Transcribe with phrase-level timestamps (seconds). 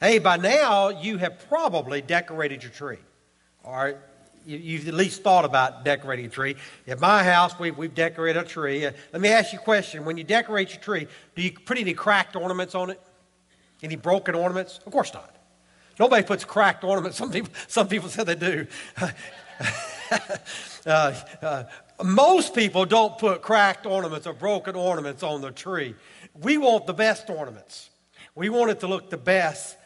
[0.00, 2.98] Hey, by now you have probably decorated your tree.
[3.62, 3.96] Or
[4.44, 6.56] you, have at least thought about decorating a tree.
[6.86, 8.84] At my house, we, we've decorated a tree.
[8.84, 10.04] Uh, let me ask you a question.
[10.04, 13.00] When you decorate your tree, do you put any cracked ornaments on it?
[13.82, 14.80] Any broken ornaments?
[14.84, 15.34] Of course not.
[15.98, 17.16] Nobody puts cracked ornaments.
[17.18, 18.66] Some people, some people say they do.
[20.86, 21.64] uh, uh,
[22.04, 25.94] most people don't put cracked ornaments or broken ornaments on the tree.
[26.34, 27.88] We want the best ornaments.
[28.34, 29.78] We want it to look the best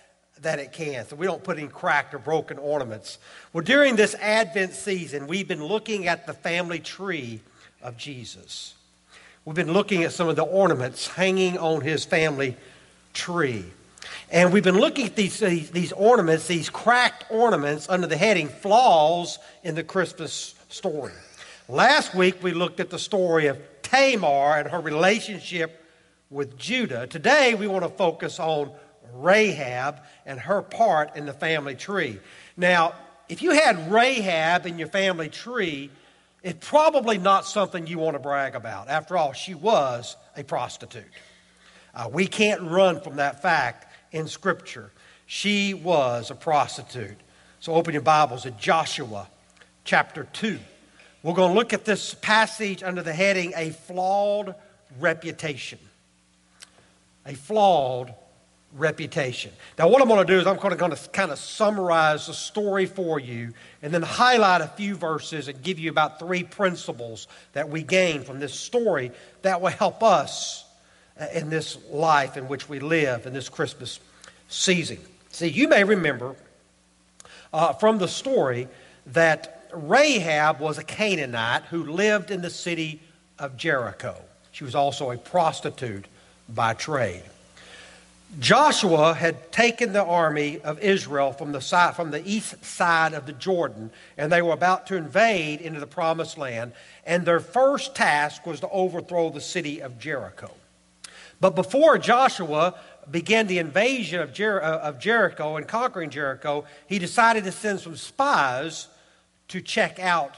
[0.43, 1.07] that it can.
[1.07, 3.19] So we don't put in cracked or broken ornaments.
[3.53, 7.41] Well, during this Advent season, we've been looking at the family tree
[7.83, 8.75] of Jesus.
[9.45, 12.57] We've been looking at some of the ornaments hanging on his family
[13.13, 13.65] tree.
[14.31, 18.49] And we've been looking at these, these, these, ornaments, these cracked ornaments, under the heading
[18.49, 21.13] Flaws in the Christmas Story.
[21.69, 25.85] Last week we looked at the story of Tamar and her relationship
[26.29, 27.07] with Judah.
[27.07, 28.71] Today we want to focus on
[29.15, 32.19] Rahab and her part in the family tree.
[32.57, 32.95] Now,
[33.29, 35.91] if you had Rahab in your family tree,
[36.43, 38.89] it's probably not something you want to brag about.
[38.89, 41.05] After all, she was a prostitute.
[41.95, 44.91] Uh, we can't run from that fact in Scripture.
[45.27, 47.19] She was a prostitute.
[47.61, 49.29] So open your Bibles to Joshua
[49.85, 50.59] chapter 2.
[51.23, 54.55] We're going to look at this passage under the heading A Flawed
[54.99, 55.79] Reputation.
[57.27, 58.15] A Flawed
[58.77, 59.53] Reputation.
[59.79, 62.87] Now, what I'm going to do is I'm going to, kind of summarize the story
[62.87, 67.69] for you and then highlight a few verses and give you about three principles that
[67.69, 69.11] we gain from this story
[69.43, 70.65] that will help us
[71.19, 73.99] uh, in this life in which we live in this Christmas
[74.49, 74.99] season.
[75.31, 76.37] See, you may remember
[77.53, 78.69] uh, from the story
[79.07, 83.01] that Rahab was a Canaanite who lived in the city
[83.39, 84.17] of Jericho.
[84.53, 86.07] She was also a prostitute
[86.49, 87.23] by trade.
[88.39, 93.27] Joshua had taken the army of Israel from the, side, from the east side of
[93.27, 96.73] the Jordan, and they were about to invade into the promised land.
[97.05, 100.53] And their first task was to overthrow the city of Jericho.
[101.41, 102.77] But before Joshua
[103.11, 107.81] began the invasion of, Jer- uh, of Jericho and conquering Jericho, he decided to send
[107.81, 108.87] some spies
[109.49, 110.37] to check out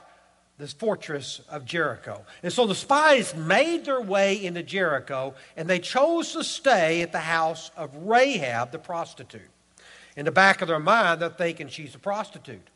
[0.59, 2.25] this fortress of Jericho.
[2.43, 7.13] And so the spies made their way into Jericho and they chose to stay at
[7.13, 9.43] the house of Rahab, the prostitute.
[10.17, 12.69] In the back of their mind, they're thinking she's a prostitute.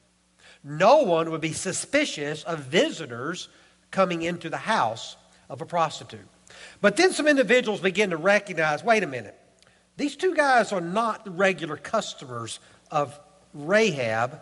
[0.65, 3.49] No one would be suspicious of visitors
[3.91, 5.17] coming into the house
[5.49, 6.27] of a prostitute.
[6.81, 9.39] But then some individuals begin to recognize wait a minute,
[9.97, 12.59] these two guys are not the regular customers
[12.91, 13.19] of
[13.55, 14.41] Rahab.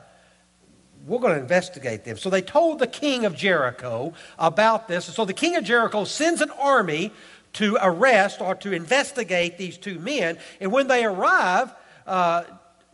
[1.06, 2.16] We're going to investigate them.
[2.16, 5.04] So they told the king of Jericho about this.
[5.04, 7.12] so the king of Jericho sends an army
[7.54, 10.38] to arrest or to investigate these two men.
[10.60, 11.72] And when they arrive,
[12.06, 12.44] uh,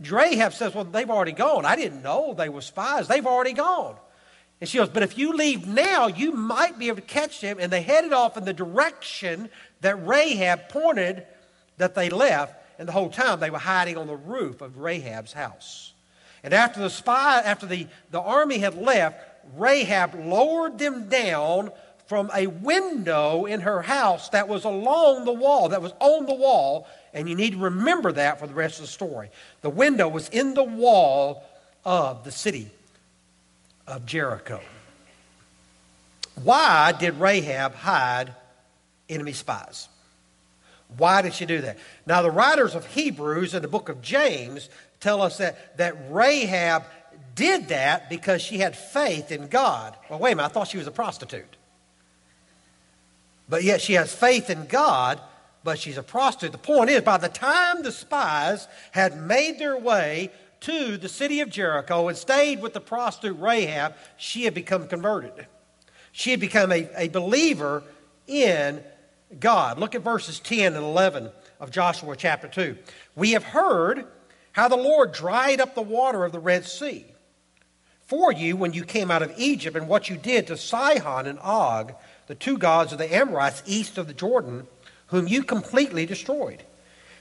[0.00, 1.64] Rahab says, Well, they've already gone.
[1.64, 3.08] I didn't know they were spies.
[3.08, 3.96] They've already gone.
[4.60, 7.58] And she goes, But if you leave now, you might be able to catch them.
[7.60, 9.50] And they headed off in the direction
[9.80, 11.26] that Rahab pointed
[11.78, 12.56] that they left.
[12.78, 15.92] And the whole time they were hiding on the roof of Rahab's house.
[16.42, 19.20] And after the spy, after the, the army had left,
[19.56, 21.70] Rahab lowered them down
[22.06, 26.34] from a window in her house that was along the wall, that was on the
[26.34, 26.88] wall.
[27.14, 29.30] And you need to remember that for the rest of the story.
[29.62, 31.44] The window was in the wall
[31.84, 32.70] of the city
[33.86, 34.60] of Jericho.
[36.42, 38.34] Why did Rahab hide
[39.08, 39.88] enemy spies?
[40.96, 41.78] Why did she do that?
[42.06, 44.68] Now, the writers of Hebrews and the book of James
[45.00, 46.84] tell us that, that Rahab
[47.34, 49.96] did that because she had faith in God.
[50.08, 51.56] Well, wait a minute, I thought she was a prostitute.
[53.48, 55.20] But yet she has faith in God,
[55.64, 56.52] but she's a prostitute.
[56.52, 60.30] The point is, by the time the spies had made their way
[60.60, 65.46] to the city of Jericho and stayed with the prostitute Rahab, she had become converted.
[66.12, 67.82] She had become a, a believer
[68.26, 68.82] in
[69.38, 69.78] God.
[69.78, 71.30] Look at verses 10 and 11
[71.60, 72.76] of Joshua chapter 2.
[73.14, 74.06] We have heard
[74.52, 77.04] how the Lord dried up the water of the Red Sea
[78.10, 81.38] for you when you came out of Egypt, and what you did to Sihon and
[81.38, 81.94] Og,
[82.26, 84.66] the two gods of the Amorites east of the Jordan,
[85.06, 86.64] whom you completely destroyed.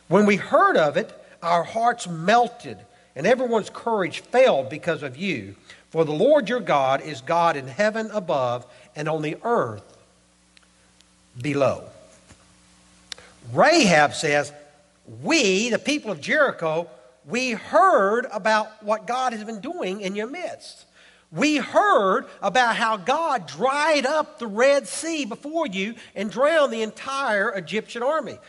[0.08, 1.14] When we heard of it,
[1.44, 2.80] our hearts melted
[3.16, 5.56] and everyone's courage failed because of you.
[5.92, 9.96] For the Lord your God is God in heaven above and on the earth
[11.40, 11.84] below.
[13.54, 14.52] Rahab says,
[15.22, 16.90] We, the people of Jericho,
[17.26, 20.86] we heard about what God has been doing in your midst.
[21.32, 26.82] We heard about how God dried up the Red Sea before you and drowned the
[26.82, 28.40] entire Egyptian army.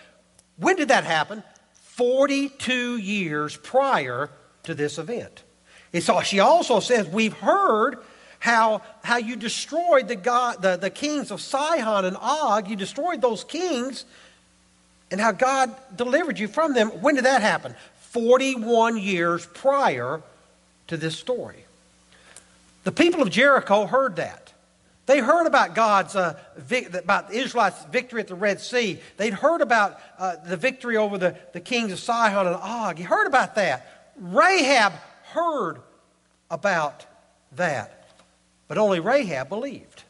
[0.56, 1.42] When did that happen?
[1.74, 4.30] 42 years prior
[4.62, 5.44] to this event.
[5.92, 7.98] It's, she also says, We've heard
[8.38, 12.68] how, how you destroyed the, God, the, the kings of Sihon and Og.
[12.68, 14.06] You destroyed those kings,
[15.10, 16.88] and how God delivered you from them.
[16.88, 17.74] When did that happen?
[18.10, 20.22] 41 years prior
[20.88, 21.64] to this story.
[22.84, 24.52] The people of Jericho heard that.
[25.06, 26.38] They heard about God's, uh,
[26.94, 29.00] about the Israelites' victory at the Red Sea.
[29.16, 32.96] They'd heard about uh, the victory over the, the kings of Sihon and Og.
[32.96, 34.12] He heard about that.
[34.16, 34.92] Rahab
[35.32, 35.78] heard
[36.50, 37.04] about
[37.56, 38.08] that.
[38.68, 40.04] But only Rahab believed.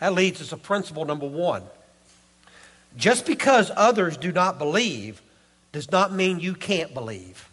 [0.00, 1.62] That leads us to principle number one.
[2.96, 5.22] Just because others do not believe
[5.72, 7.48] does not mean you can't believe.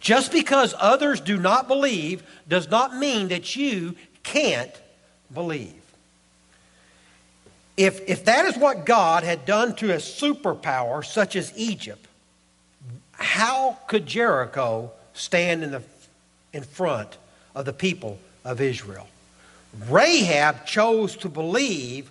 [0.00, 4.72] Just because others do not believe does not mean that you can't
[5.32, 5.74] believe.
[7.76, 12.04] If, if that is what God had done to a superpower such as Egypt,
[13.12, 15.82] how could Jericho stand in, the,
[16.52, 17.16] in front
[17.54, 19.08] of the people of Israel?
[19.88, 22.10] Rahab chose to believe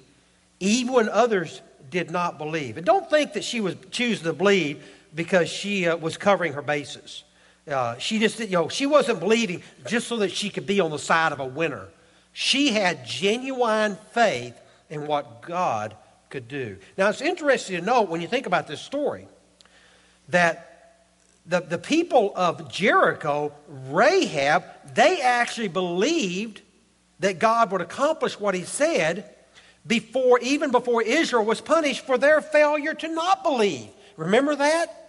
[0.60, 2.78] even when others did not believe.
[2.78, 6.62] And don't think that she was choosing to believe because she uh, was covering her
[6.62, 7.24] bases.
[7.68, 10.92] Uh, she just, you know, she wasn't believing just so that she could be on
[10.92, 11.88] the side of a winner.
[12.32, 14.58] She had genuine faith
[14.90, 15.96] in what God
[16.30, 16.78] could do.
[16.98, 19.28] Now, it's interesting to note when you think about this story
[20.30, 20.68] that
[21.46, 23.54] the, the people of Jericho,
[23.90, 24.64] Rahab,
[24.94, 26.62] they actually believed
[27.20, 29.34] that God would accomplish what he said
[29.88, 33.88] before, even before Israel was punished for their failure to not believe.
[34.18, 35.08] Remember that?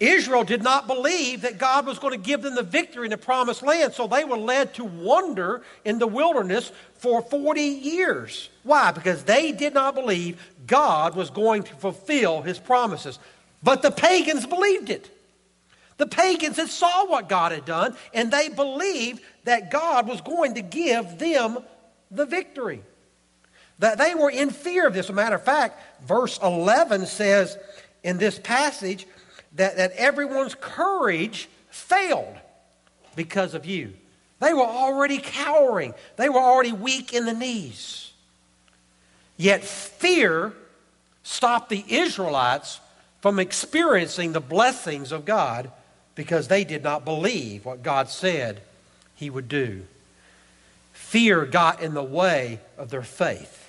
[0.00, 3.16] Israel did not believe that God was going to give them the victory in the
[3.16, 8.48] promised land, so they were led to wander in the wilderness for 40 years.
[8.64, 8.90] Why?
[8.90, 13.20] Because they did not believe God was going to fulfill his promises.
[13.62, 15.08] But the pagans believed it.
[15.98, 20.54] The pagans had saw what God had done, and they believed that God was going
[20.54, 21.58] to give them
[22.10, 22.82] the victory.
[23.82, 25.06] That they were in fear of this.
[25.06, 27.58] As a matter of fact, verse 11 says
[28.04, 29.08] in this passage,
[29.56, 32.36] that, that everyone's courage failed
[33.16, 33.92] because of you.
[34.38, 38.12] They were already cowering, they were already weak in the knees.
[39.36, 40.52] Yet fear
[41.24, 42.78] stopped the Israelites
[43.20, 45.72] from experiencing the blessings of God
[46.14, 48.60] because they did not believe what God said
[49.16, 49.82] He would do.
[50.92, 53.61] Fear got in the way of their faith.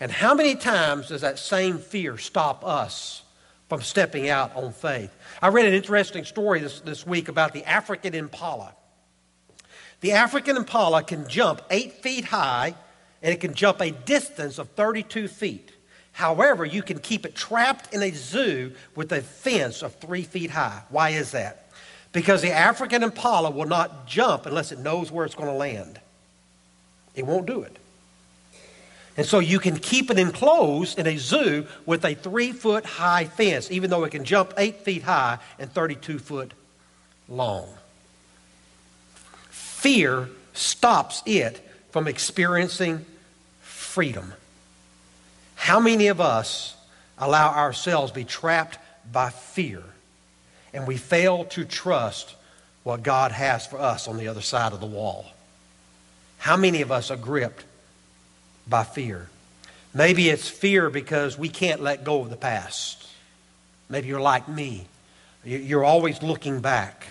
[0.00, 3.22] And how many times does that same fear stop us
[3.68, 5.14] from stepping out on faith.
[5.42, 8.74] I read an interesting story this, this week about the African impala.
[10.00, 12.74] The African impala can jump eight feet high
[13.22, 15.72] and it can jump a distance of 32 feet.
[16.12, 20.50] However, you can keep it trapped in a zoo with a fence of three feet
[20.50, 20.82] high.
[20.88, 21.70] Why is that?
[22.12, 26.00] Because the African impala will not jump unless it knows where it's going to land.
[27.14, 27.76] It won't do it.
[29.18, 33.24] And so you can keep it enclosed in a zoo with a three foot high
[33.24, 36.52] fence, even though it can jump eight feet high and 32 foot
[37.28, 37.66] long.
[39.50, 41.60] Fear stops it
[41.90, 43.04] from experiencing
[43.60, 44.34] freedom.
[45.56, 46.76] How many of us
[47.18, 48.78] allow ourselves to be trapped
[49.10, 49.82] by fear
[50.72, 52.36] and we fail to trust
[52.84, 55.26] what God has for us on the other side of the wall?
[56.38, 57.64] How many of us are gripped
[58.68, 59.28] by fear.
[59.94, 63.06] Maybe it's fear because we can't let go of the past.
[63.88, 64.86] Maybe you're like me.
[65.44, 67.06] You're always looking back.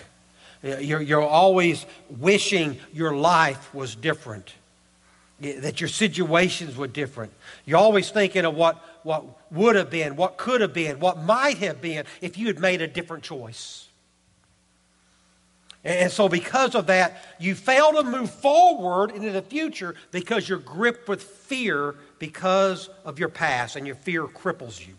[0.62, 4.52] You're, always wishing your life was different,
[5.40, 7.32] that your situations were different.
[7.64, 11.58] You're always thinking of what, what would have been, what could have been, what might
[11.58, 13.87] have been if you had made a different choice.
[15.84, 20.58] And so, because of that, you fail to move forward into the future because you're
[20.58, 24.94] gripped with fear because of your past and your fear cripples you.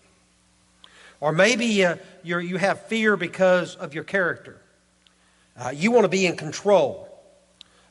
[1.20, 4.62] Or maybe uh, you have fear because of your character.
[5.58, 7.06] Uh, you want to be in control.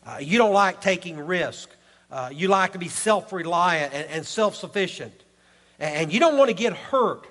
[0.07, 1.69] Uh, you don't like taking risk.
[2.11, 5.13] Uh, you like to be self reliant and, and self sufficient.
[5.79, 7.27] And you don't want to get hurt.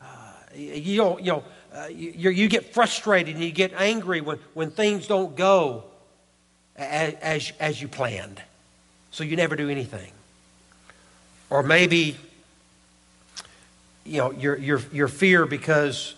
[0.00, 0.06] Uh,
[0.54, 1.44] you, you know,
[1.74, 5.84] uh, you, you, get frustrated and you get angry when, when things don't go
[6.76, 8.42] as, as, as you planned.
[9.10, 10.12] So you never do anything.
[11.48, 12.16] Or maybe,
[14.04, 16.14] you know, your, your, your fear because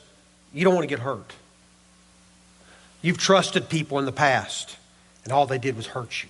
[0.52, 1.32] you don't want to get hurt.
[3.02, 4.76] You've trusted people in the past,
[5.24, 6.28] and all they did was hurt you.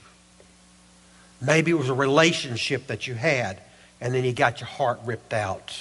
[1.40, 3.61] Maybe it was a relationship that you had,
[4.00, 5.78] and then you got your heart ripped out.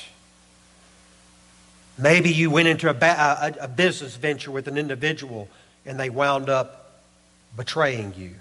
[1.97, 5.47] Maybe you went into a, ba- a, business venture with an individual
[5.85, 7.01] and they wound up
[7.55, 8.31] betraying you.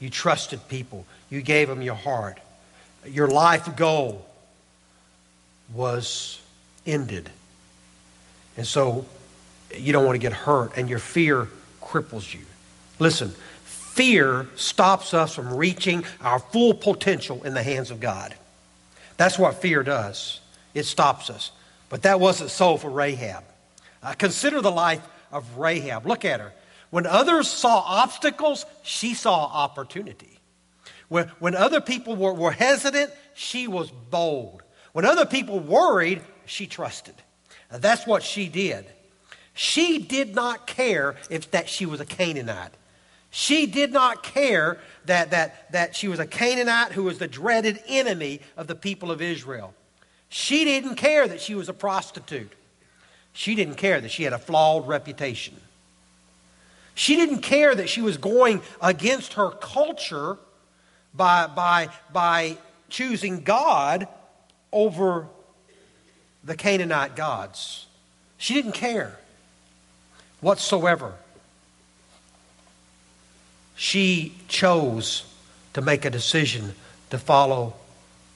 [0.00, 2.40] You trusted people, you gave them your heart.
[3.06, 4.26] Your life goal
[5.72, 6.40] was
[6.86, 7.30] ended.
[8.56, 9.06] And so
[9.76, 11.48] you don't want to get hurt, and your fear
[11.82, 12.40] cripples you.
[12.98, 13.30] Listen,
[13.64, 18.34] fear stops us from reaching our full potential in the hands of God.
[19.16, 20.40] That's what fear does,
[20.74, 21.50] it stops us.
[21.88, 23.44] But that wasn't so for Rahab.
[24.02, 26.06] Uh, consider the life of Rahab.
[26.06, 26.52] Look at her.
[26.90, 30.38] When others saw obstacles, she saw opportunity.
[31.08, 34.62] When, when other people were, were hesitant, she was bold.
[34.92, 37.14] When other people worried, she trusted.
[37.70, 38.86] Uh, that's what she did.
[39.54, 42.72] She did not care if that she was a Canaanite.
[43.30, 47.78] She did not care that, that, that she was a Canaanite who was the dreaded
[47.86, 49.74] enemy of the people of Israel.
[50.28, 52.52] She didn't care that she was a prostitute.
[53.32, 55.56] She didn't care that she had a flawed reputation.
[56.94, 60.36] She didn't care that she was going against her culture
[61.14, 62.58] by, by, by
[62.88, 64.08] choosing God
[64.72, 65.28] over
[66.42, 67.86] the Canaanite gods.
[68.36, 69.16] She didn't care
[70.40, 71.14] whatsoever.
[73.76, 75.24] She chose
[75.74, 76.74] to make a decision
[77.10, 77.74] to follow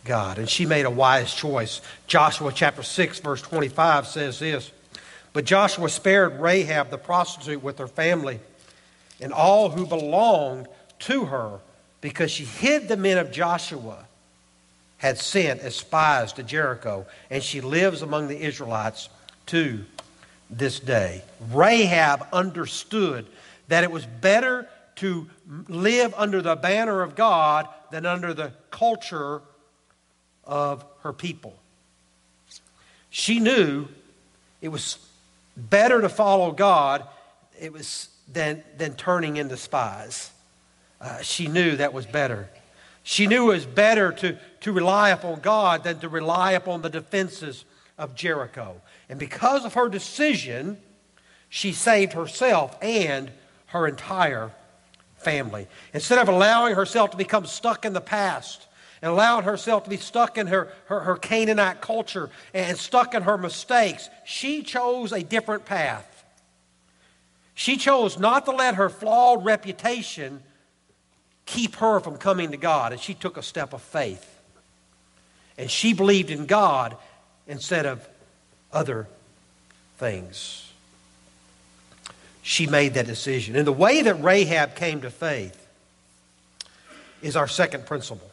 [0.04, 0.38] God.
[0.38, 1.80] And she made a wise choice.
[2.06, 4.71] Joshua chapter 6, verse 25 says this
[5.32, 8.40] But Joshua spared Rahab the prostitute with her family
[9.21, 10.66] and all who belonged
[11.00, 11.61] to her
[12.00, 14.04] because she hid the men of Joshua
[14.99, 19.09] had sent as spies to Jericho, and she lives among the Israelites
[19.47, 19.85] to
[20.49, 21.23] this day.
[21.50, 23.26] Rahab understood
[23.68, 25.28] that it was better to
[25.68, 29.42] live under the banner of God than under the culture
[30.44, 31.54] of her people.
[33.11, 33.88] She knew
[34.61, 34.99] it was
[35.56, 37.06] better to follow God
[37.61, 40.30] it was than, than turning into spies.
[41.00, 42.49] Uh, she knew that was better.
[43.02, 46.88] She knew it was better to, to rely upon God than to rely upon the
[46.88, 47.64] defenses
[47.99, 48.80] of Jericho.
[49.08, 50.78] And because of her decision,
[51.49, 53.30] she saved herself and
[53.66, 54.52] her entire
[55.16, 55.66] family.
[55.92, 58.66] Instead of allowing herself to become stuck in the past,
[59.02, 63.23] and allowing herself to be stuck in her, her, her Canaanite culture and stuck in
[63.25, 66.09] her mistakes, she chose a different path.
[67.54, 70.40] She chose not to let her flawed reputation
[71.44, 74.28] keep her from coming to God, and she took a step of faith.
[75.59, 76.97] And she believed in God
[77.47, 78.09] instead of
[78.73, 79.09] other
[79.99, 80.73] things.
[82.42, 83.56] She made that decision.
[83.56, 85.59] And the way that Rahab came to faith
[87.21, 88.32] is our second principle.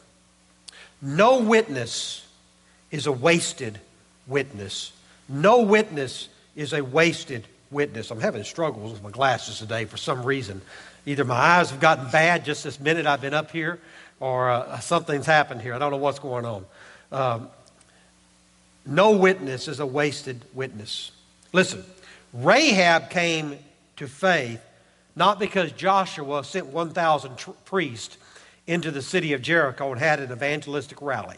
[1.02, 2.26] No witness
[2.90, 3.80] is a wasted
[4.26, 4.92] witness.
[5.28, 8.10] No witness is a wasted witness.
[8.10, 10.60] I'm having struggles with my glasses today for some reason.
[11.06, 13.78] Either my eyes have gotten bad just this minute I've been up here,
[14.18, 15.74] or uh, something's happened here.
[15.74, 16.66] I don't know what's going on.
[17.12, 17.48] Um,
[18.84, 21.12] no witness is a wasted witness.
[21.52, 21.84] Listen,
[22.32, 23.58] Rahab came
[23.96, 24.60] to faith
[25.16, 28.16] not because Joshua sent 1,000 tr- priests
[28.70, 31.36] into the city of Jericho and had an evangelistic rally.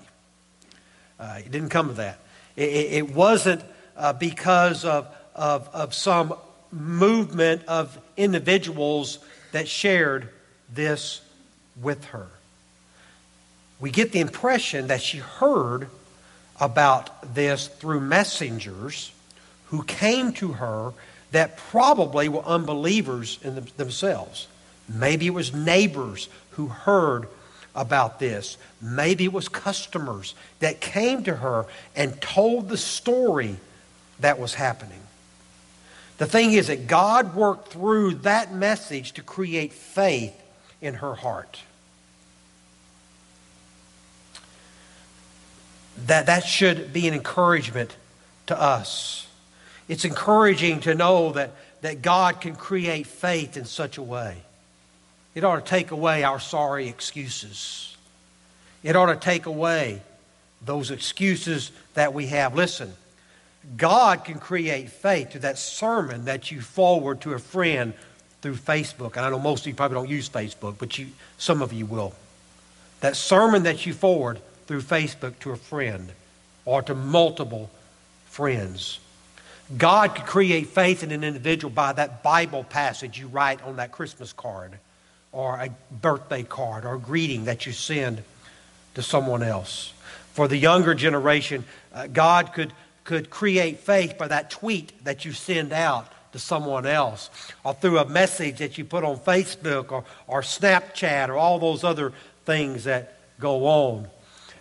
[1.18, 2.18] Uh, it didn't come to that.
[2.56, 3.64] It, it wasn't
[3.96, 6.34] uh, because of, of, of some
[6.70, 9.18] movement of individuals
[9.52, 10.28] that shared
[10.72, 11.22] this
[11.80, 12.26] with her.
[13.80, 15.88] We get the impression that she heard
[16.60, 19.10] about this through messengers
[19.66, 20.92] who came to her
[21.30, 24.48] that probably were unbelievers in themselves.
[24.94, 27.28] Maybe it was neighbors who heard
[27.74, 28.56] about this.
[28.80, 33.56] Maybe it was customers that came to her and told the story
[34.20, 35.00] that was happening.
[36.18, 40.34] The thing is that God worked through that message to create faith
[40.80, 41.60] in her heart.
[46.06, 47.96] That, that should be an encouragement
[48.46, 49.26] to us.
[49.88, 54.36] It's encouraging to know that, that God can create faith in such a way.
[55.34, 57.96] It ought to take away our sorry excuses.
[58.82, 60.02] It ought to take away
[60.64, 62.54] those excuses that we have.
[62.54, 62.92] Listen,
[63.76, 67.94] God can create faith to that sermon that you forward to a friend
[68.42, 69.16] through Facebook.
[69.16, 71.08] And I know most of you probably don't use Facebook, but you,
[71.38, 72.12] some of you will.
[73.00, 76.10] That sermon that you forward through Facebook to a friend
[76.64, 77.70] or to multiple
[78.26, 78.98] friends.
[79.76, 83.92] God could create faith in an individual by that Bible passage you write on that
[83.92, 84.78] Christmas card
[85.32, 88.22] or a birthday card or a greeting that you send
[88.94, 89.92] to someone else.
[90.34, 92.72] For the younger generation, uh, God could
[93.04, 97.28] could create faith by that tweet that you send out to someone else,
[97.62, 101.84] or through a message that you put on Facebook or, or Snapchat or all those
[101.84, 102.12] other
[102.46, 104.08] things that go on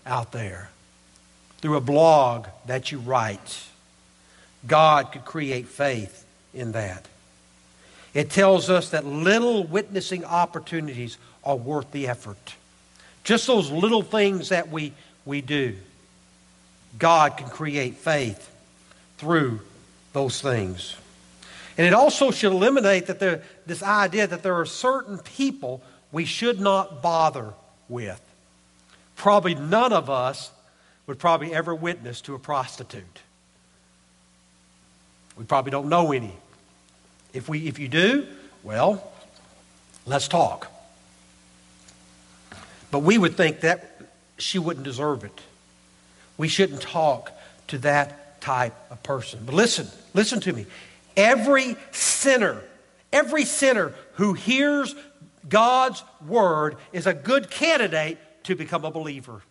[0.05, 0.69] out there,
[1.59, 3.63] through a blog that you write.
[4.67, 7.05] God could create faith in that.
[8.13, 12.55] It tells us that little witnessing opportunities are worth the effort.
[13.23, 14.93] Just those little things that we,
[15.25, 15.75] we do.
[16.97, 18.49] God can create faith
[19.17, 19.61] through
[20.13, 20.95] those things.
[21.77, 26.25] And it also should eliminate that there, this idea that there are certain people we
[26.25, 27.53] should not bother
[27.87, 28.21] with.
[29.15, 30.51] Probably none of us
[31.07, 33.19] would probably ever witness to a prostitute.
[35.37, 36.33] We probably don't know any.
[37.33, 38.27] If, we, if you do,
[38.63, 39.11] well,
[40.05, 40.71] let's talk.
[42.91, 44.01] But we would think that
[44.37, 45.41] she wouldn't deserve it.
[46.37, 47.31] We shouldn't talk
[47.67, 49.41] to that type of person.
[49.45, 50.65] But listen, listen to me.
[51.15, 52.61] Every sinner,
[53.13, 54.95] every sinner who hears
[55.47, 59.41] God's word is a good candidate to become a believer.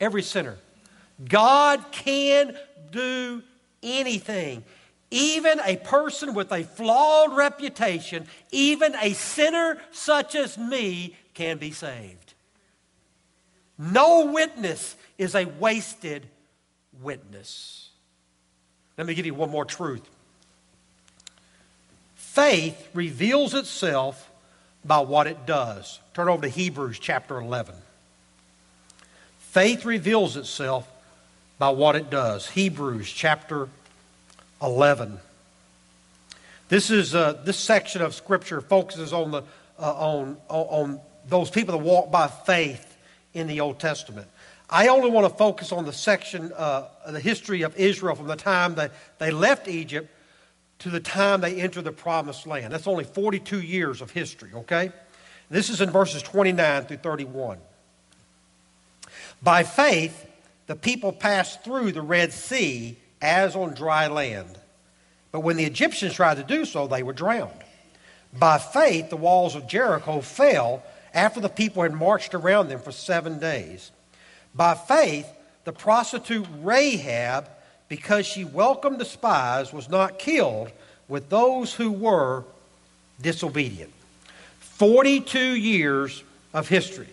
[0.00, 0.56] Every sinner.
[1.28, 2.56] God can
[2.90, 3.42] do
[3.82, 4.64] anything.
[5.10, 11.70] Even a person with a flawed reputation, even a sinner such as me, can be
[11.70, 12.34] saved.
[13.78, 16.26] No witness is a wasted
[17.02, 17.90] witness.
[18.96, 20.08] Let me give you one more truth.
[22.14, 24.30] Faith reveals itself
[24.84, 26.00] by what it does.
[26.14, 27.74] Turn over to Hebrews chapter 11.
[29.38, 30.90] Faith reveals itself
[31.58, 32.50] by what it does.
[32.50, 33.85] Hebrews chapter 11.
[36.68, 39.42] This is uh, this section of Scripture focuses on the
[39.78, 42.96] uh, on, on those people that walk by faith
[43.34, 44.26] in the Old Testament.
[44.68, 48.36] I only want to focus on the section, uh, the history of Israel from the
[48.36, 50.10] time that they left Egypt
[50.80, 52.72] to the time they enter the promised land.
[52.72, 54.90] That's only 42 years of history, okay?
[55.50, 57.58] This is in verses 29 through 31.
[59.42, 60.26] By faith,
[60.66, 64.58] the people passed through the Red Sea as on dry land.
[65.32, 67.52] But when the Egyptians tried to do so, they were drowned.
[68.32, 70.82] By faith, the walls of Jericho fell
[71.14, 73.90] after the people had marched around them for seven days.
[74.54, 75.26] By faith,
[75.64, 77.48] the prostitute Rahab
[77.88, 80.70] because she welcomed the spies, was not killed
[81.08, 82.44] with those who were
[83.20, 83.92] disobedient.
[84.58, 87.08] 42 years of history.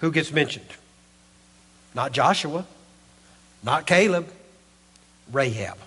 [0.00, 0.68] Who gets mentioned?
[1.94, 2.64] Not Joshua,
[3.62, 4.28] not Caleb,
[5.32, 5.78] Rahab.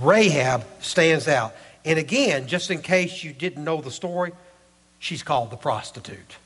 [0.00, 1.54] Rahab stands out.
[1.84, 4.32] And again, just in case you didn't know the story,
[4.98, 6.36] she's called the prostitute.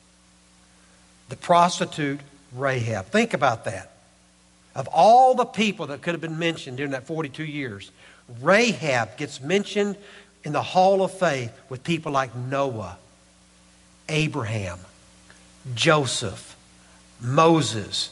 [1.29, 2.21] The prostitute
[2.53, 3.07] Rahab.
[3.07, 3.91] Think about that.
[4.75, 7.91] Of all the people that could have been mentioned during that 42 years,
[8.41, 9.97] Rahab gets mentioned
[10.43, 12.97] in the hall of faith with people like Noah,
[14.09, 14.79] Abraham,
[15.75, 16.55] Joseph,
[17.21, 18.09] Moses,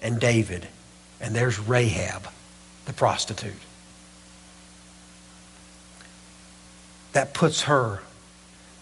[0.00, 0.66] and David.
[1.20, 2.28] And there's Rahab,
[2.86, 3.52] the prostitute.
[7.12, 8.00] That puts her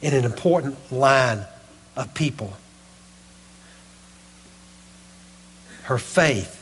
[0.00, 1.44] in an important line
[1.96, 2.52] of people.
[5.84, 6.60] Her faith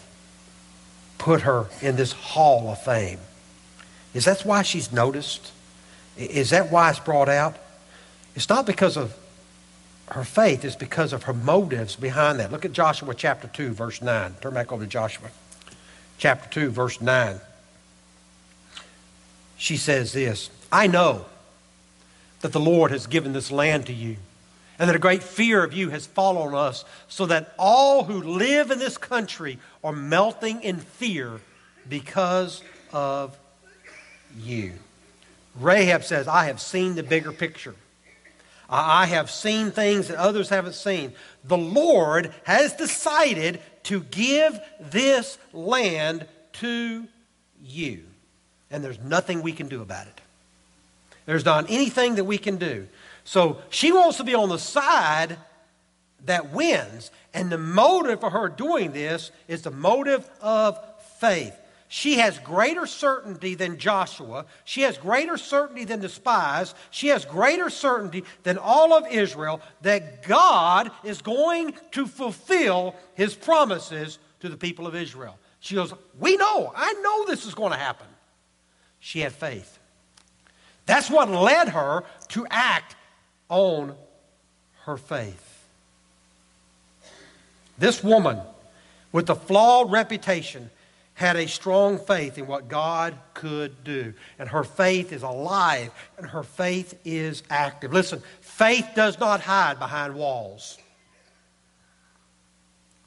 [1.18, 3.18] put her in this hall of fame.
[4.14, 5.52] Is that why she's noticed?
[6.16, 7.57] Is that why it's brought out?
[8.35, 9.16] It's not because of
[10.09, 12.52] her faith, it's because of her motives behind that.
[12.52, 14.35] Look at Joshua chapter 2, verse 9.
[14.40, 15.31] Turn back over to Joshua
[16.23, 17.41] chapter 2, verse 9.
[19.57, 21.25] She says this I know
[22.43, 24.19] that the Lord has given this land to you
[24.79, 28.23] and that a great fear of you has fallen on us, so that all who
[28.23, 31.41] live in this country are melting in fear
[31.89, 33.37] because of
[34.39, 34.75] you.
[35.57, 37.75] Rahab says, I have seen the bigger picture.
[38.69, 41.13] I have seen things that others haven't seen.
[41.45, 47.07] The Lord has decided to give this land to
[47.64, 48.05] you.
[48.71, 50.21] And there's nothing we can do about it.
[51.27, 52.88] There's not anything that we can do.
[53.25, 55.37] So she wants to be on the side
[56.25, 57.11] that wins.
[57.35, 60.79] And the motive for her doing this is the motive of
[61.18, 61.57] faith.
[61.94, 64.46] She has greater certainty than Joshua.
[64.64, 66.74] She has greater certainty than the spies.
[66.90, 73.35] She has greater certainty than all of Israel that God is going to fulfill his
[73.35, 75.38] promises to the people of Israel.
[75.61, 78.07] She goes, We know, I know this is going to happen.
[78.98, 79.78] She had faith.
[80.87, 82.96] That's what led her to act
[83.50, 83.94] on
[84.85, 85.68] her faith.
[87.76, 88.40] This woman
[89.12, 90.70] with a flawed reputation
[91.14, 94.14] had a strong faith in what God could do.
[94.38, 97.92] And her faith is alive and her faith is active.
[97.92, 100.79] Listen, faith does not hide behind walls.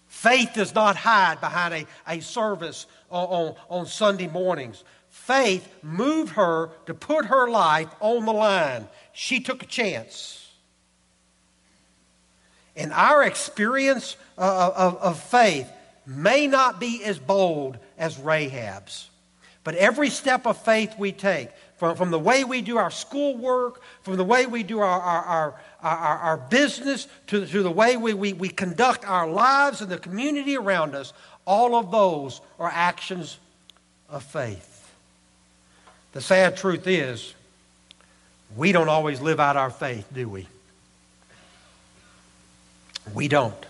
[0.07, 4.83] Faith does not hide behind a, a service on, on, on Sunday mornings.
[5.09, 8.87] Faith moved her to put her life on the line.
[9.13, 10.51] She took a chance.
[12.75, 15.71] And our experience of, of, of faith
[16.05, 19.09] may not be as bold as Rahab's.
[19.63, 23.81] But every step of faith we take, from, from the way we do our schoolwork,
[24.03, 28.13] from the way we do our, our, our, our, business, to, to the way we,
[28.13, 31.13] we, we conduct our lives and the community around us,
[31.45, 33.39] all of those are actions
[34.09, 34.93] of faith.
[36.13, 37.33] The sad truth is,
[38.55, 40.47] we don't always live out our faith, do we?
[43.13, 43.65] We don't.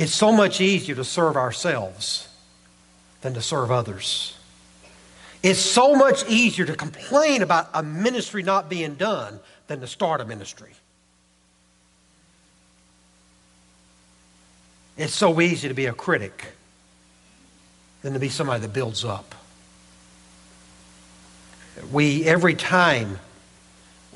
[0.00, 2.26] It's so much easier to serve ourselves
[3.20, 4.34] than to serve others.
[5.42, 10.22] It's so much easier to complain about a ministry not being done than to start
[10.22, 10.70] a ministry.
[14.96, 16.46] It's so easy to be a critic
[18.00, 19.34] than to be somebody that builds up.
[21.92, 23.18] We, every time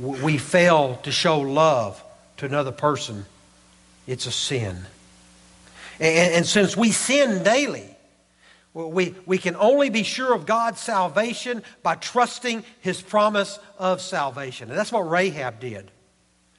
[0.00, 2.02] we fail to show love
[2.38, 3.26] to another person,
[4.06, 4.86] it's a sin.
[6.00, 7.94] And, and since we sin daily,
[8.74, 14.68] we, we can only be sure of God's salvation by trusting his promise of salvation.
[14.68, 15.90] And that's what Rahab did.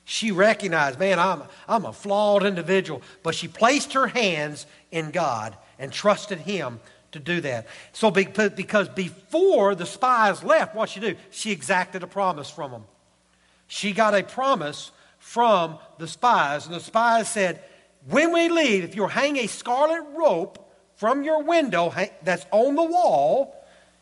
[0.05, 5.57] She recognized, man, I'm, I'm a flawed individual, but she placed her hands in God
[5.77, 6.79] and trusted him
[7.11, 7.67] to do that.
[7.91, 11.15] So, because before the spies left, what she do?
[11.31, 12.83] She exacted a promise from them.
[13.67, 17.61] She got a promise from the spies, and the spies said,
[18.09, 20.59] when we leave, if you hang a scarlet rope
[20.95, 23.55] from your window that's on the wall,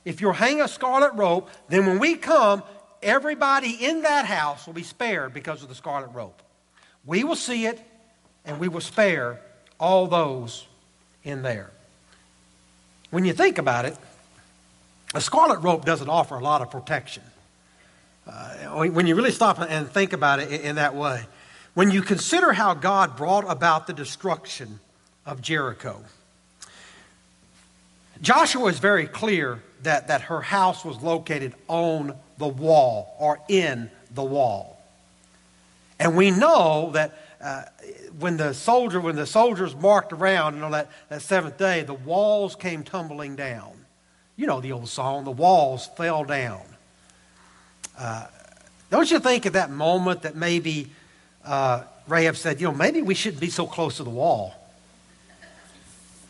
[0.05, 2.63] if you hang a scarlet rope, then when we come,
[3.01, 6.41] everybody in that house will be spared because of the scarlet rope.
[7.05, 7.79] We will see it,
[8.45, 9.39] and we will spare
[9.79, 10.67] all those
[11.23, 11.71] in there.
[13.09, 13.97] When you think about it,
[15.13, 17.23] a scarlet rope doesn't offer a lot of protection.
[18.25, 21.25] Uh, when you really stop and think about it in that way,
[21.73, 24.79] when you consider how God brought about the destruction
[25.25, 26.03] of Jericho,
[28.21, 33.89] Joshua is very clear that, that her house was located on the wall or in
[34.13, 34.81] the wall.
[35.99, 37.63] And we know that uh,
[38.19, 41.93] when the soldier, when the soldiers marked around and on that, that seventh day, the
[41.93, 43.71] walls came tumbling down.
[44.35, 46.61] You know the old song, the walls fell down.
[47.97, 48.27] Uh,
[48.89, 50.89] don't you think at that moment that maybe
[51.45, 54.53] uh, Rahab said, you know, maybe we shouldn't be so close to the wall.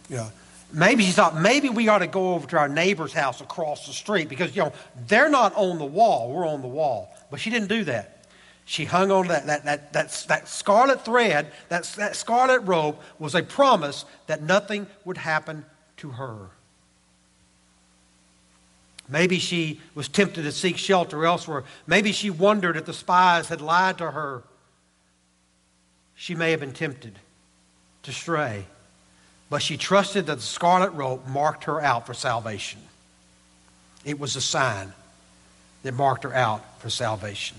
[0.10, 0.32] You know,
[0.72, 3.94] maybe she thought maybe we ought to go over to our neighbor's house across the
[3.94, 4.74] street because, you know,
[5.08, 7.16] they're not on the wall, we're on the wall.
[7.32, 8.26] But she didn't do that.
[8.66, 13.36] She hung on that, that, that, that, that scarlet thread, that, that scarlet robe was
[13.36, 15.66] a promise that nothing would happen
[15.98, 16.50] to her.
[19.10, 21.66] Maybe she was tempted to seek shelter elsewhere.
[21.86, 24.44] Maybe she wondered if the spies had lied to her
[26.16, 27.20] she may have been tempted
[28.04, 28.66] to stray,
[29.50, 32.82] but she trusted that the scarlet rope marked her out for salvation.
[34.06, 34.94] It was a sign
[35.84, 37.58] that marked her out for salvation.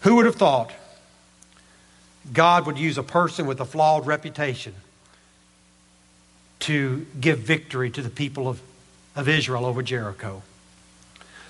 [0.00, 0.72] Who would have thought
[2.32, 4.74] God would use a person with a flawed reputation
[6.60, 8.60] to give victory to the people of,
[9.14, 10.42] of Israel over Jericho?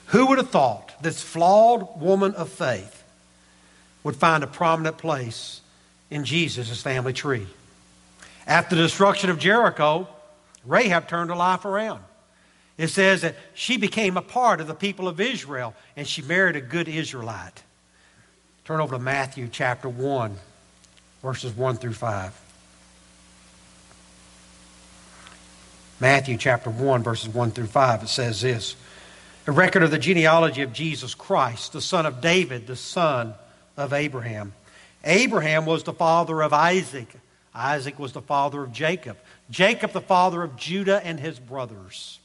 [0.07, 3.03] Who would have thought this flawed woman of faith
[4.03, 5.61] would find a prominent place
[6.11, 7.47] in Jesus' family tree.
[8.47, 10.09] After the destruction of Jericho,
[10.65, 12.03] Rahab turned her life around.
[12.77, 16.57] It says that she became a part of the people of Israel and she married
[16.57, 17.63] a good Israelite.
[18.65, 20.37] Turn over to Matthew chapter 1,
[21.23, 22.41] verses 1 through 5.
[26.01, 28.75] Matthew chapter 1, verses 1 through 5, it says this
[29.47, 33.35] A record of the genealogy of Jesus Christ, the son of David, the son
[33.77, 34.53] of Abraham.
[35.05, 37.09] Abraham was the father of Isaac.
[37.55, 39.17] Isaac was the father of Jacob.
[39.51, 42.19] Jacob, the father of Judah and his brothers.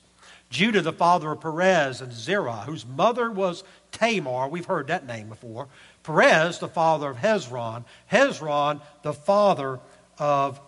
[0.50, 4.48] Judah, the father of Perez and Zerah, whose mother was Tamar.
[4.48, 5.68] We've heard that name before.
[6.04, 7.84] Perez, the father of Hezron.
[8.12, 9.80] Hezron, the father
[10.18, 10.60] of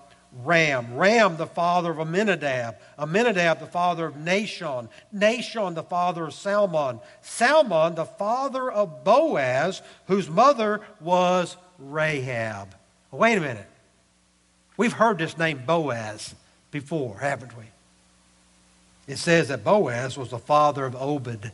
[0.43, 0.95] Ram.
[0.95, 2.75] Ram, the father of Amminadab.
[2.99, 4.87] Amminadab, the father of Nahshon.
[5.15, 6.99] Nahshon, the father of Salmon.
[7.21, 12.75] Salmon, the father of Boaz, whose mother was Rahab.
[13.11, 13.67] Wait a minute.
[14.77, 16.33] We've heard this name Boaz
[16.71, 17.65] before, haven't we?
[19.11, 21.51] it says that Boaz was the father of Obed,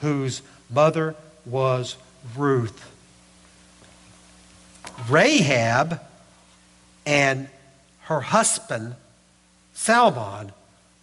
[0.00, 1.96] whose mother was
[2.34, 2.90] Ruth.
[5.08, 6.00] Rahab
[7.04, 7.48] and
[8.04, 8.94] her husband,
[9.74, 10.52] Salmon,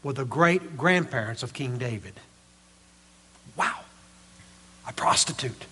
[0.02, 2.14] were the great grandparents of King David.
[3.56, 3.82] Wow.
[4.88, 5.66] A prostitute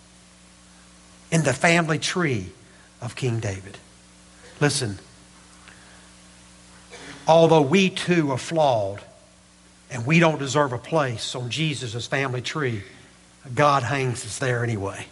[1.31, 2.51] in the family tree
[3.01, 3.77] of King David.
[4.59, 4.99] Listen,
[7.27, 9.01] although we too are flawed
[9.89, 12.83] and we don't deserve a place on Jesus' family tree,
[13.53, 15.07] God hangs us there anyway.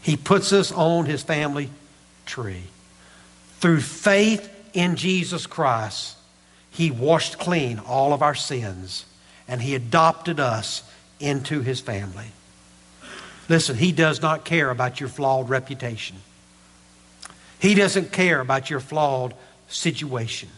[0.00, 1.70] He puts us on his family
[2.26, 2.64] tree.
[3.60, 6.16] Through faith in Jesus Christ,
[6.70, 9.04] he washed clean all of our sins
[9.46, 10.82] and he adopted us
[11.20, 12.28] into his family.
[13.48, 16.16] Listen, he does not care about your flawed reputation.
[17.58, 19.34] He doesn't care about your flawed
[19.68, 20.48] situation.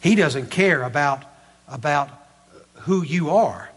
[0.00, 1.22] He doesn't care about,
[1.68, 2.08] about
[2.74, 3.70] who you are.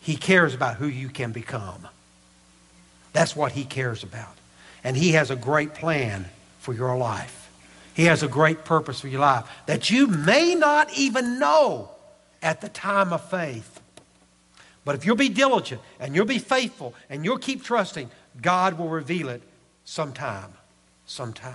[0.00, 1.88] He cares about who you can become.
[3.12, 4.34] That's what he cares about.
[4.84, 6.26] And he has a great plan
[6.60, 7.50] for your life.
[7.94, 11.90] He has a great purpose for your life that you may not even know
[12.40, 13.80] at the time of faith.
[14.84, 18.10] But if you'll be diligent and you'll be faithful and you'll keep trusting,
[18.40, 19.42] God will reveal it
[19.84, 20.52] sometime.
[21.06, 21.54] Sometime.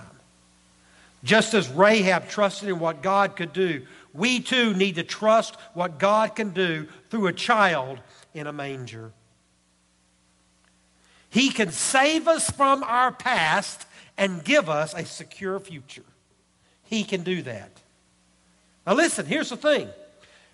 [1.24, 5.98] Just as Rahab trusted in what God could do, we too need to trust what
[5.98, 7.98] God can do through a child
[8.34, 9.10] in a manger.
[11.30, 16.04] He can save us from our past and give us a secure future.
[16.84, 17.70] He can do that.
[18.86, 19.88] Now, listen, here's the thing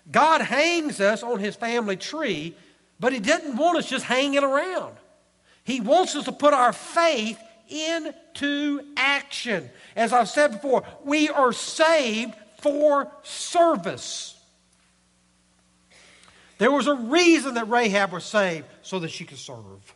[0.09, 2.55] God hangs us on His family tree,
[2.99, 4.95] but He didn't want us just hanging around.
[5.63, 9.69] He wants us to put our faith into action.
[9.95, 14.37] As I've said before, we are saved for service.
[16.57, 19.95] There was a reason that Rahab was saved so that she could serve.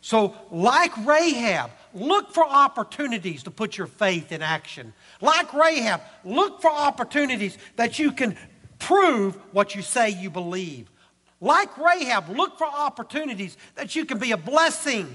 [0.00, 4.92] So, like Rahab, look for opportunities to put your faith in action.
[5.20, 8.36] Like Rahab, look for opportunities that you can
[8.78, 10.88] prove what you say you believe.
[11.40, 15.08] Like Rahab, look for opportunities that you can be a blessing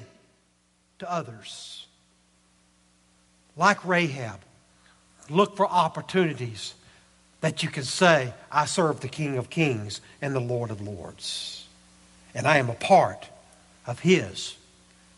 [1.00, 1.86] to others.
[3.58, 4.40] Like Rahab,
[5.30, 6.74] look for opportunities
[7.42, 11.68] that you can say, I serve the King of Kings and the Lord of Lords.
[12.34, 13.28] And I am a part
[13.86, 14.56] of His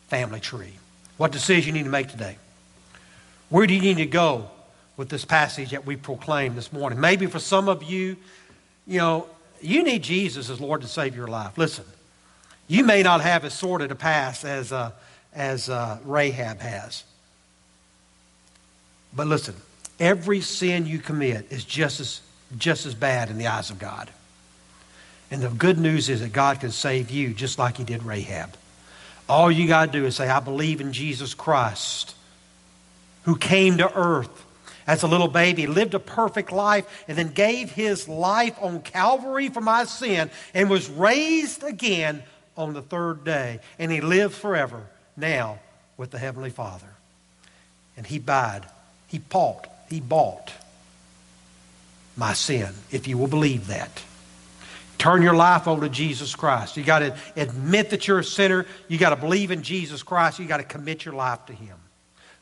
[0.07, 0.73] family tree.
[1.17, 2.37] What decision you need to make today?
[3.49, 4.49] Where do you need to go
[4.97, 6.99] with this passage that we proclaim this morning?
[6.99, 8.17] Maybe for some of you,
[8.87, 9.27] you know,
[9.61, 11.57] you need Jesus as Lord to save your life.
[11.57, 11.85] Listen,
[12.67, 14.91] you may not have as sordid a past as, uh,
[15.33, 17.03] as uh, Rahab has.
[19.15, 19.55] But listen,
[19.99, 22.21] every sin you commit is just as,
[22.57, 24.09] just as bad in the eyes of God.
[25.31, 28.55] And the good news is that God can save you just like He did Rahab.
[29.27, 32.15] All you got to do is say, I believe in Jesus Christ,
[33.23, 34.43] who came to earth
[34.87, 39.49] as a little baby, lived a perfect life, and then gave his life on Calvary
[39.49, 42.21] for my sin, and was raised again
[42.55, 43.59] on the third day.
[43.79, 44.83] And he lives forever
[45.17, 45.59] now
[45.97, 46.87] with the Heavenly Father.
[47.97, 48.63] And he died.
[49.07, 49.67] He bought.
[49.89, 50.51] He bought
[52.17, 54.03] my sin, if you will believe that.
[54.97, 56.77] Turn your life over to Jesus Christ.
[56.77, 58.65] You got to admit that you're a sinner.
[58.87, 60.39] You got to believe in Jesus Christ.
[60.39, 61.77] You got to commit your life to Him.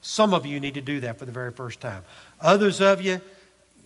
[0.02, 2.04] Some of you need to do that for the very first time.
[2.42, 3.22] Others of you,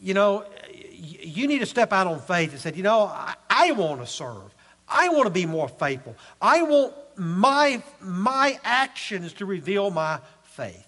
[0.01, 0.45] you know,
[0.91, 4.07] you need to step out on faith and say, you know, I, I want to
[4.07, 4.53] serve.
[4.89, 6.15] I want to be more faithful.
[6.41, 10.87] I want my, my actions to reveal my faith.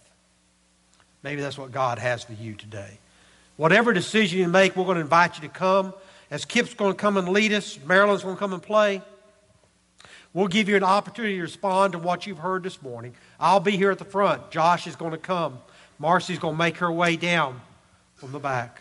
[1.21, 2.99] Maybe that's what God has for you today.
[3.57, 5.93] Whatever decision you make, we're going to invite you to come.
[6.31, 9.01] As Kip's going to come and lead us, Marilyn's going to come and play.
[10.33, 13.15] We'll give you an opportunity to respond to what you've heard this morning.
[13.39, 14.51] I'll be here at the front.
[14.51, 15.59] Josh is going to come.
[15.97, 17.59] Marcy's going to make her way down
[18.15, 18.79] from the back.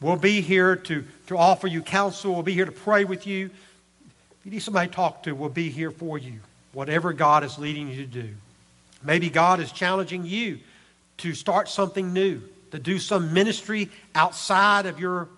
[0.00, 2.34] We'll be here to, to offer you counsel.
[2.34, 3.46] We'll be here to pray with you.
[3.46, 6.40] If you need somebody to talk to, we'll be here for you.
[6.72, 8.28] Whatever God is leading you to do.
[9.02, 10.58] Maybe God is challenging you
[11.18, 15.28] to start something new, to do some ministry outside of your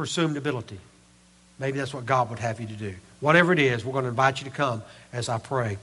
[0.00, 0.78] presumed ability.
[1.58, 2.94] Maybe that's what God would have you to do.
[3.20, 4.82] Whatever it is, we're going to invite you to come
[5.12, 5.76] as I pray.